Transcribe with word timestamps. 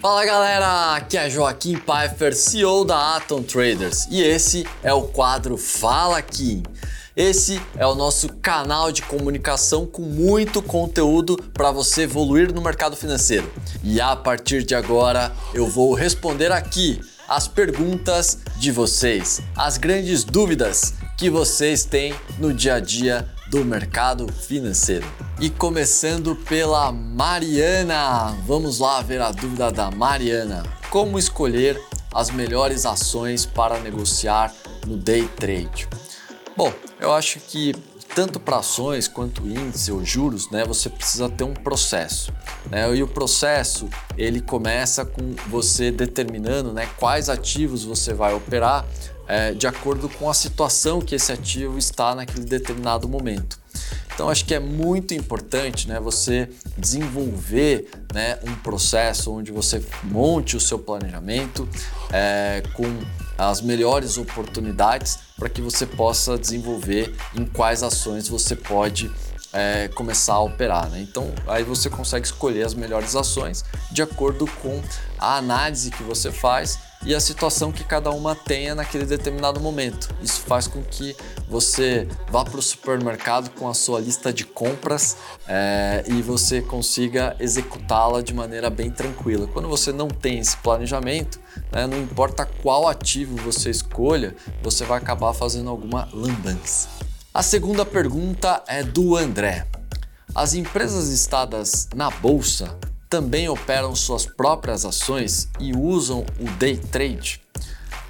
Fala 0.00 0.24
galera, 0.24 0.94
aqui 0.94 1.16
é 1.16 1.28
Joaquim 1.28 1.76
Pfeiffer, 1.76 2.32
CEO 2.32 2.84
da 2.84 3.16
Atom 3.16 3.42
Traders 3.42 4.06
e 4.08 4.22
esse 4.22 4.64
é 4.80 4.92
o 4.92 5.02
quadro 5.02 5.56
Fala 5.56 6.22
Kim. 6.22 6.62
Esse 7.16 7.60
é 7.76 7.84
o 7.84 7.96
nosso 7.96 8.28
canal 8.34 8.92
de 8.92 9.02
comunicação 9.02 9.84
com 9.86 10.02
muito 10.02 10.62
conteúdo 10.62 11.36
para 11.52 11.72
você 11.72 12.02
evoluir 12.02 12.54
no 12.54 12.62
mercado 12.62 12.94
financeiro. 12.94 13.52
E 13.82 14.00
a 14.00 14.14
partir 14.14 14.62
de 14.62 14.72
agora 14.72 15.32
eu 15.52 15.66
vou 15.66 15.94
responder 15.94 16.52
aqui 16.52 17.00
as 17.28 17.48
perguntas 17.48 18.38
de 18.56 18.70
vocês, 18.70 19.42
as 19.56 19.78
grandes 19.78 20.22
dúvidas 20.22 20.94
que 21.16 21.28
vocês 21.28 21.84
têm 21.84 22.14
no 22.38 22.54
dia 22.54 22.74
a 22.74 22.80
dia 22.80 23.28
do 23.50 23.64
mercado 23.64 24.30
financeiro. 24.32 25.06
E 25.40 25.48
começando 25.48 26.36
pela 26.36 26.92
Mariana, 26.92 28.36
vamos 28.46 28.78
lá 28.78 29.00
ver 29.02 29.20
a 29.20 29.30
dúvida 29.30 29.70
da 29.70 29.90
Mariana: 29.90 30.62
como 30.90 31.18
escolher 31.18 31.80
as 32.12 32.30
melhores 32.30 32.84
ações 32.84 33.46
para 33.46 33.78
negociar 33.80 34.52
no 34.86 34.96
day 34.96 35.26
trade? 35.36 35.88
Bom, 36.56 36.72
eu 37.00 37.12
acho 37.12 37.38
que 37.40 37.74
tanto 38.14 38.40
para 38.40 38.58
ações 38.58 39.06
quanto 39.06 39.46
índice 39.46 39.92
ou 39.92 40.04
juros, 40.04 40.50
né, 40.50 40.64
você 40.64 40.88
precisa 40.88 41.28
ter 41.28 41.44
um 41.44 41.54
processo. 41.54 42.32
Né? 42.68 42.96
E 42.96 43.02
o 43.02 43.06
processo 43.06 43.88
ele 44.16 44.40
começa 44.40 45.04
com 45.04 45.36
você 45.46 45.92
determinando 45.92 46.72
né, 46.72 46.88
quais 46.98 47.28
ativos 47.28 47.84
você 47.84 48.12
vai 48.12 48.34
operar 48.34 48.84
é, 49.28 49.52
de 49.52 49.66
acordo 49.66 50.08
com 50.08 50.28
a 50.30 50.34
situação 50.34 51.00
que 51.00 51.14
esse 51.14 51.30
ativo 51.30 51.78
está 51.78 52.14
naquele 52.14 52.46
determinado 52.46 53.06
momento. 53.06 53.60
Então 54.14 54.28
acho 54.28 54.44
que 54.44 54.54
é 54.54 54.58
muito 54.58 55.14
importante 55.14 55.86
né, 55.86 56.00
você 56.00 56.48
desenvolver 56.76 57.88
né, 58.12 58.36
um 58.42 58.54
processo 58.56 59.32
onde 59.32 59.52
você 59.52 59.80
monte 60.02 60.56
o 60.56 60.60
seu 60.60 60.76
planejamento 60.76 61.68
é, 62.10 62.62
com 62.74 62.84
as 63.36 63.60
melhores 63.60 64.18
oportunidades 64.18 65.20
para 65.38 65.48
que 65.48 65.62
você 65.62 65.86
possa 65.86 66.36
desenvolver 66.36 67.14
em 67.36 67.44
quais 67.44 67.84
ações 67.84 68.26
você 68.26 68.56
pode 68.56 69.08
é, 69.52 69.86
começar 69.94 70.34
a 70.34 70.40
operar. 70.40 70.90
Né? 70.90 71.00
Então 71.08 71.32
aí 71.46 71.62
você 71.62 71.88
consegue 71.88 72.26
escolher 72.26 72.64
as 72.64 72.74
melhores 72.74 73.14
ações 73.14 73.64
de 73.92 74.02
acordo 74.02 74.48
com 74.60 74.82
a 75.16 75.36
análise 75.36 75.92
que 75.92 76.02
você 76.02 76.32
faz 76.32 76.76
e 77.04 77.14
a 77.14 77.20
situação 77.20 77.70
que 77.70 77.84
cada 77.84 78.10
uma 78.10 78.34
tenha 78.34 78.74
naquele 78.74 79.04
determinado 79.04 79.60
momento. 79.60 80.08
Isso 80.22 80.40
faz 80.42 80.66
com 80.66 80.82
que 80.82 81.16
você 81.48 82.08
vá 82.30 82.44
para 82.44 82.58
o 82.58 82.62
supermercado 82.62 83.50
com 83.50 83.68
a 83.68 83.74
sua 83.74 84.00
lista 84.00 84.32
de 84.32 84.44
compras 84.44 85.16
é, 85.46 86.04
e 86.06 86.20
você 86.22 86.60
consiga 86.60 87.36
executá-la 87.38 88.20
de 88.20 88.34
maneira 88.34 88.68
bem 88.68 88.90
tranquila. 88.90 89.46
Quando 89.46 89.68
você 89.68 89.92
não 89.92 90.08
tem 90.08 90.38
esse 90.38 90.56
planejamento, 90.58 91.40
né, 91.72 91.86
não 91.86 91.98
importa 91.98 92.46
qual 92.62 92.88
ativo 92.88 93.36
você 93.36 93.70
escolha, 93.70 94.34
você 94.62 94.84
vai 94.84 94.98
acabar 94.98 95.32
fazendo 95.32 95.70
alguma 95.70 96.08
lambança. 96.12 96.88
A 97.32 97.42
segunda 97.42 97.84
pergunta 97.84 98.62
é 98.66 98.82
do 98.82 99.16
André. 99.16 99.66
As 100.34 100.54
empresas 100.54 101.08
listadas 101.08 101.88
na 101.94 102.10
bolsa 102.10 102.76
também 103.08 103.48
operam 103.48 103.94
suas 103.94 104.26
próprias 104.26 104.84
ações 104.84 105.48
e 105.58 105.74
usam 105.74 106.24
o 106.38 106.50
day 106.58 106.76
trade? 106.76 107.40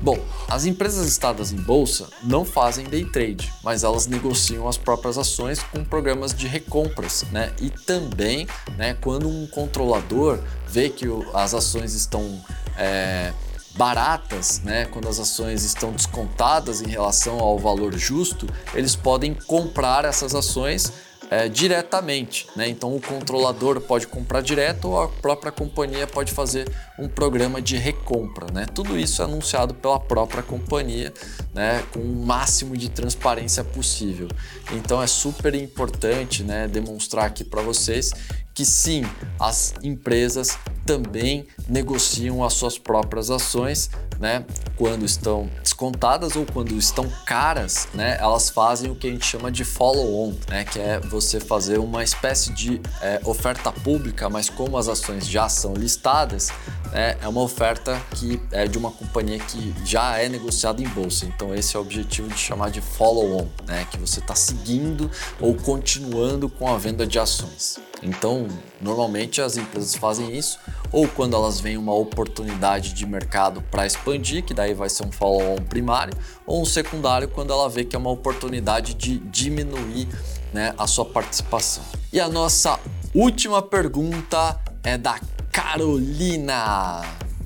Bom, 0.00 0.18
as 0.48 0.64
empresas 0.64 1.04
listadas 1.04 1.52
em 1.52 1.56
bolsa 1.56 2.08
não 2.24 2.44
fazem 2.44 2.84
day 2.84 3.04
trade, 3.04 3.52
mas 3.62 3.84
elas 3.84 4.06
negociam 4.06 4.66
as 4.66 4.76
próprias 4.76 5.16
ações 5.16 5.62
com 5.62 5.84
programas 5.84 6.34
de 6.34 6.48
recompras, 6.48 7.24
né? 7.30 7.52
E 7.60 7.70
também, 7.70 8.48
né, 8.76 8.94
quando 9.00 9.28
um 9.28 9.46
controlador 9.46 10.40
vê 10.66 10.88
que 10.88 11.06
as 11.32 11.54
ações 11.54 11.94
estão 11.94 12.42
é, 12.76 13.32
baratas, 13.76 14.60
né, 14.62 14.86
quando 14.86 15.08
as 15.08 15.20
ações 15.20 15.62
estão 15.62 15.92
descontadas 15.92 16.82
em 16.82 16.88
relação 16.88 17.38
ao 17.38 17.58
valor 17.58 17.96
justo, 17.96 18.46
eles 18.74 18.96
podem 18.96 19.34
comprar 19.34 20.04
essas 20.04 20.34
ações 20.34 20.92
é, 21.32 21.48
diretamente. 21.48 22.46
Né? 22.54 22.68
Então 22.68 22.94
o 22.94 23.00
controlador 23.00 23.80
pode 23.80 24.06
comprar 24.06 24.42
direto 24.42 24.90
ou 24.90 25.00
a 25.00 25.08
própria 25.08 25.50
companhia 25.50 26.06
pode 26.06 26.30
fazer 26.30 26.70
um 26.98 27.08
programa 27.08 27.62
de 27.62 27.78
recompra. 27.78 28.52
Né? 28.52 28.66
Tudo 28.66 28.98
isso 28.98 29.22
é 29.22 29.24
anunciado 29.24 29.72
pela 29.72 29.98
própria 29.98 30.42
companhia 30.42 31.10
né? 31.54 31.82
com 31.90 32.00
o 32.00 32.26
máximo 32.26 32.76
de 32.76 32.90
transparência 32.90 33.64
possível. 33.64 34.28
Então 34.72 35.02
é 35.02 35.06
super 35.06 35.54
importante 35.54 36.42
né? 36.42 36.68
demonstrar 36.68 37.24
aqui 37.24 37.44
para 37.44 37.62
vocês 37.62 38.12
que 38.54 38.64
sim, 38.64 39.04
as 39.40 39.74
empresas 39.82 40.58
também 40.84 41.46
negociam 41.68 42.44
as 42.44 42.54
suas 42.54 42.76
próprias 42.76 43.30
ações, 43.30 43.90
né? 44.18 44.44
Quando 44.76 45.04
estão 45.04 45.48
descontadas 45.62 46.36
ou 46.36 46.44
quando 46.44 46.72
estão 46.76 47.08
caras, 47.26 47.88
né? 47.94 48.16
Elas 48.20 48.50
fazem 48.50 48.90
o 48.90 48.94
que 48.94 49.06
a 49.06 49.10
gente 49.10 49.24
chama 49.24 49.50
de 49.50 49.64
follow-on, 49.64 50.34
né? 50.48 50.64
Que 50.64 50.78
é 50.78 51.00
você 51.00 51.40
fazer 51.40 51.78
uma 51.78 52.02
espécie 52.02 52.52
de 52.52 52.80
é, 53.00 53.20
oferta 53.24 53.72
pública, 53.72 54.28
mas 54.28 54.50
como 54.50 54.76
as 54.76 54.88
ações 54.88 55.26
já 55.26 55.48
são 55.48 55.74
listadas, 55.74 56.50
né? 56.92 57.16
é 57.20 57.28
uma 57.28 57.40
oferta 57.40 58.00
que 58.14 58.40
é 58.52 58.66
de 58.66 58.78
uma 58.78 58.90
companhia 58.90 59.38
que 59.38 59.74
já 59.84 60.18
é 60.18 60.28
negociada 60.28 60.82
em 60.82 60.88
bolsa. 60.88 61.26
Então 61.26 61.54
esse 61.54 61.76
é 61.76 61.78
o 61.78 61.82
objetivo 61.82 62.28
de 62.28 62.38
chamar 62.38 62.70
de 62.70 62.80
follow-on, 62.80 63.48
né? 63.66 63.86
Que 63.90 63.98
você 63.98 64.20
está 64.20 64.34
seguindo 64.34 65.10
ou 65.40 65.54
continuando 65.54 66.48
com 66.48 66.68
a 66.68 66.76
venda 66.78 67.06
de 67.06 67.18
ações. 67.18 67.80
Então, 68.02 68.48
normalmente 68.80 69.40
as 69.40 69.56
empresas 69.56 69.94
fazem 69.94 70.36
isso, 70.36 70.58
ou 70.90 71.06
quando 71.06 71.36
elas 71.36 71.60
veem 71.60 71.76
uma 71.76 71.94
oportunidade 71.94 72.92
de 72.92 73.06
mercado 73.06 73.62
para 73.70 73.86
expandir, 73.86 74.44
que 74.44 74.52
daí 74.52 74.74
vai 74.74 74.90
ser 74.90 75.06
um 75.06 75.12
follow-on 75.12 75.62
primário, 75.62 76.12
ou 76.44 76.60
um 76.60 76.64
secundário 76.64 77.28
quando 77.28 77.52
ela 77.52 77.68
vê 77.68 77.84
que 77.84 77.94
é 77.94 77.98
uma 77.98 78.10
oportunidade 78.10 78.94
de 78.94 79.18
diminuir 79.18 80.08
né, 80.52 80.74
a 80.76 80.86
sua 80.88 81.04
participação. 81.04 81.84
E 82.12 82.20
a 82.20 82.28
nossa 82.28 82.78
última 83.14 83.62
pergunta 83.62 84.58
é 84.82 84.98
da 84.98 85.20
Carolina. 85.52 87.02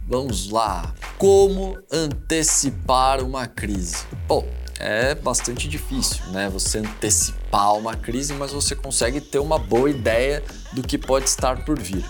Vamos 0.07 0.49
lá. 0.51 0.95
Como 1.19 1.77
antecipar 1.91 3.21
uma 3.21 3.49
crise? 3.49 4.05
Bom, 4.29 4.47
é 4.79 5.15
bastante 5.17 5.69
difícil, 5.69 6.25
né? 6.27 6.49
Você 6.49 6.79
antecipar 6.79 7.75
uma 7.75 7.97
crise, 7.97 8.33
mas 8.35 8.53
você 8.53 8.77
consegue 8.77 9.21
ter 9.21 9.41
uma 9.41 9.59
boa 9.59 9.91
ideia 9.91 10.43
do 10.73 10.83
que 10.83 10.97
pode 10.97 11.29
estar 11.29 11.65
por 11.65 11.79
vir. 11.79 12.05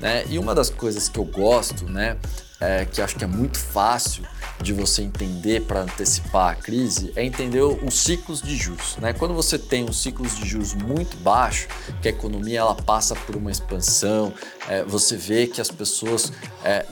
Né? 0.00 0.24
E 0.28 0.36
uma 0.36 0.52
das 0.52 0.68
coisas 0.68 1.08
que 1.08 1.18
eu 1.18 1.24
gosto, 1.24 1.84
né, 1.86 2.16
é, 2.60 2.84
que 2.84 3.02
acho 3.02 3.16
que 3.16 3.24
é 3.24 3.26
muito 3.26 3.58
fácil 3.58 4.24
de 4.60 4.72
você 4.72 5.02
entender 5.02 5.62
para 5.62 5.82
antecipar 5.82 6.52
a 6.52 6.54
crise 6.54 7.12
é 7.14 7.24
entender 7.24 7.60
os 7.60 7.94
ciclos 7.94 8.40
de 8.40 8.56
juros. 8.56 8.96
Né? 8.96 9.12
Quando 9.12 9.34
você 9.34 9.58
tem 9.58 9.84
um 9.84 9.92
ciclos 9.92 10.36
de 10.36 10.46
juros 10.46 10.74
muito 10.74 11.16
baixo, 11.18 11.68
que 12.00 12.08
a 12.08 12.10
economia 12.10 12.60
ela 12.60 12.74
passa 12.74 13.14
por 13.14 13.36
uma 13.36 13.50
expansão, 13.50 14.32
é, 14.68 14.82
você 14.84 15.16
vê 15.16 15.46
que 15.46 15.60
as 15.60 15.70
pessoas 15.70 16.32
é, 16.64 16.86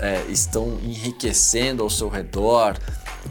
é, 0.00 0.24
estão 0.30 0.78
enriquecendo 0.82 1.82
ao 1.82 1.90
seu 1.90 2.08
redor, 2.08 2.76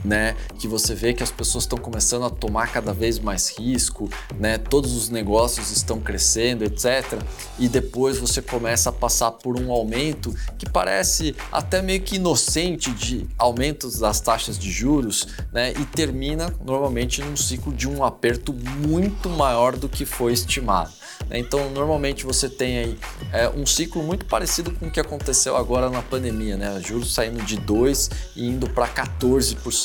né? 0.04 0.36
Que 0.58 0.68
você 0.68 0.94
vê 0.96 1.14
que 1.14 1.24
as 1.24 1.32
pessoas 1.32 1.64
estão 1.64 1.78
começando 1.78 2.26
a 2.26 2.30
tomar 2.30 2.72
cada 2.72 2.94
vez 2.94 3.20
mais 3.20 3.50
risco, 3.58 4.10
né? 4.40 4.58
Todos 4.58 4.94
os 4.94 5.10
negócios 5.10 5.72
estão 5.72 6.00
crescendo, 6.00 6.64
etc. 6.64 7.22
E 7.58 7.68
depois 7.68 8.18
você 8.18 8.42
começa 8.42 8.90
a 8.90 8.94
passar 8.94 9.32
por 9.32 9.60
um 9.60 9.72
aumento 9.72 10.34
que 10.58 10.70
parece 10.70 11.36
até 11.52 11.82
meio 11.82 12.02
que 12.02 12.16
inocente 12.16 12.92
de 12.92 13.28
aumentos 13.38 14.00
das 14.00 14.20
taxas 14.22 14.58
de 14.58 14.72
juros, 14.72 15.28
né? 15.52 15.72
E 15.72 15.86
termina 15.86 16.54
normalmente 16.63 17.22
num 17.22 17.36
ciclo 17.36 17.74
de 17.74 17.88
um 17.88 18.04
aperto 18.04 18.54
muito 18.54 19.30
maior 19.30 19.75
do 19.75 19.88
que 19.90 20.06
foi 20.06 20.34
estimado. 20.34 20.92
Né? 21.30 21.40
Então, 21.40 21.69
normalmente 21.69 22.25
você 22.25 22.50
tem 22.50 22.78
aí 22.78 23.00
é, 23.31 23.50
um 23.50 23.66
ciclo 23.66 24.04
muito 24.04 24.25
parecido 24.25 24.72
com 24.72 24.88
o 24.88 24.92
que 24.92 25.00
aconteceu 25.00 25.56
agora 25.56 25.90
na 25.90 26.02
pandemia, 26.02 26.58
né? 26.58 26.81
Juros 26.86 27.13
saindo 27.13 27.44
de 27.44 27.58
2 27.58 28.10
e 28.36 28.48
indo 28.48 28.69
para 28.69 28.88
14%. 28.88 29.79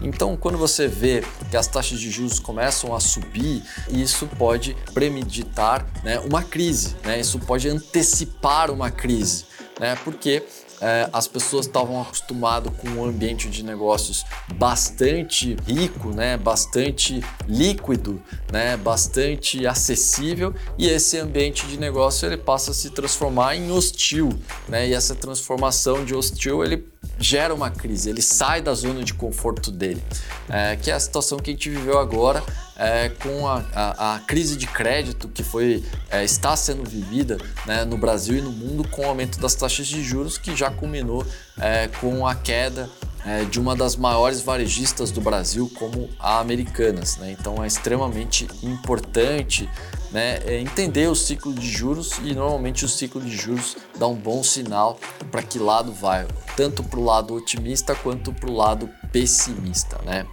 Então, 0.00 0.36
quando 0.36 0.58
você 0.58 0.86
vê 0.86 1.22
que 1.50 1.56
as 1.56 1.66
taxas 1.66 1.98
de 1.98 2.10
juros 2.10 2.38
começam 2.38 2.94
a 2.94 3.00
subir, 3.00 3.62
isso 3.88 4.26
pode 4.38 4.76
premeditar 4.92 5.86
né, 6.02 6.18
uma 6.20 6.42
crise, 6.42 6.96
né? 7.04 7.18
Isso 7.20 7.38
pode 7.38 7.68
antecipar 7.68 8.70
uma 8.70 8.90
crise, 8.90 9.46
né? 9.80 9.96
Porque 10.04 10.42
é, 10.80 11.08
as 11.12 11.26
pessoas 11.26 11.66
estavam 11.66 12.00
acostumadas 12.00 12.72
com 12.76 12.88
um 12.88 13.04
ambiente 13.04 13.48
de 13.48 13.62
negócios 13.62 14.24
bastante 14.54 15.56
rico, 15.66 16.10
né, 16.10 16.36
bastante 16.36 17.22
líquido, 17.48 18.22
né, 18.52 18.76
bastante 18.76 19.66
acessível 19.66 20.54
e 20.78 20.88
esse 20.88 21.18
ambiente 21.18 21.66
de 21.66 21.78
negócio 21.78 22.26
ele 22.26 22.36
passa 22.36 22.70
a 22.70 22.74
se 22.74 22.90
transformar 22.90 23.56
em 23.56 23.70
hostil, 23.70 24.28
né, 24.68 24.88
e 24.88 24.92
essa 24.92 25.14
transformação 25.14 26.04
de 26.04 26.14
hostil 26.14 26.64
ele 26.64 26.76
gera 27.18 27.54
uma 27.54 27.70
crise, 27.70 28.10
ele 28.10 28.22
sai 28.22 28.60
da 28.60 28.74
zona 28.74 29.02
de 29.02 29.14
conforto 29.14 29.70
dele, 29.70 30.02
é, 30.48 30.76
que 30.76 30.90
é 30.90 30.94
a 30.94 31.00
situação 31.00 31.38
que 31.38 31.50
a 31.50 31.52
gente 31.52 31.70
viveu 31.70 31.98
agora 31.98 32.42
é, 32.76 33.08
com 33.08 33.46
a, 33.48 33.64
a, 33.74 34.14
a, 34.14 34.18
crise 34.20 34.56
de 34.56 34.66
crédito 34.66 35.28
que 35.28 35.42
foi 35.42 35.82
é, 36.10 36.22
está 36.24 36.54
sendo 36.56 36.84
vivida 36.84 37.38
né, 37.64 37.84
no 37.84 37.96
Brasil 37.96 38.36
e 38.36 38.42
no 38.42 38.52
mundo 38.52 38.86
com 38.88 39.02
o 39.02 39.06
aumento 39.06 39.40
das 39.40 39.54
taxas 39.54 39.86
de 39.86 40.02
juros 40.02 40.36
que 40.36 40.54
já 40.54 40.70
culminou 40.70 41.26
é, 41.58 41.88
com 42.00 42.26
a 42.26 42.34
queda 42.34 42.88
é, 43.24 43.44
de 43.44 43.58
uma 43.58 43.74
das 43.74 43.96
maiores 43.96 44.40
varejistas 44.40 45.10
do 45.10 45.20
Brasil 45.20 45.70
como 45.74 46.08
a 46.18 46.38
Americanas. 46.38 47.16
Né? 47.16 47.34
Então 47.38 47.62
é 47.64 47.66
extremamente 47.66 48.46
importante 48.62 49.68
né, 50.10 50.38
é 50.44 50.60
entender 50.60 51.08
o 51.08 51.14
ciclo 51.14 51.52
de 51.52 51.68
juros 51.68 52.12
e 52.22 52.34
normalmente 52.34 52.84
o 52.84 52.88
ciclo 52.88 53.20
de 53.20 53.36
juros 53.36 53.76
dá 53.98 54.06
um 54.06 54.14
bom 54.14 54.42
sinal 54.42 54.98
para 55.30 55.42
que 55.42 55.58
lado 55.58 55.92
vai, 55.92 56.26
tanto 56.56 56.82
para 56.82 56.98
o 56.98 57.04
lado 57.04 57.34
otimista 57.34 57.94
quanto 57.94 58.32
para 58.32 58.50
o 58.50 58.54
lado 58.54 58.88
pessimista. 59.12 60.00
Né? 60.04 60.26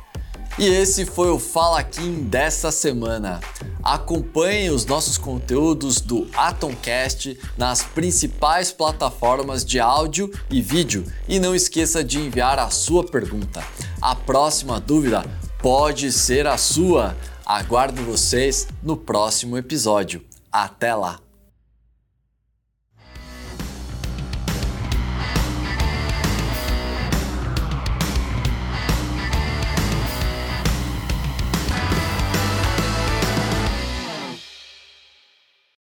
E 0.59 0.67
esse 0.67 1.03
foi 1.03 1.31
o 1.31 1.39
Fala 1.39 1.83
Kim 1.83 2.25
desta 2.25 2.71
semana. 2.71 3.39
Acompanhe 3.81 4.69
os 4.69 4.85
nossos 4.85 5.17
conteúdos 5.17 5.99
do 5.99 6.27
Atomcast 6.35 7.39
nas 7.57 7.81
principais 7.81 8.71
plataformas 8.71 9.65
de 9.65 9.79
áudio 9.79 10.31
e 10.51 10.61
vídeo 10.61 11.05
e 11.27 11.39
não 11.39 11.55
esqueça 11.55 12.03
de 12.03 12.19
enviar 12.19 12.59
a 12.59 12.69
sua 12.69 13.03
pergunta. 13.03 13.63
A 13.99 14.13
próxima 14.13 14.79
dúvida 14.79 15.25
pode 15.59 16.11
ser 16.11 16.45
a 16.45 16.55
sua. 16.55 17.15
Aguardo 17.45 18.01
vocês 18.03 18.67
no 18.81 18.95
próximo 18.95 19.57
episódio. 19.57 20.23
Até 20.51 20.95
lá! 20.95 21.19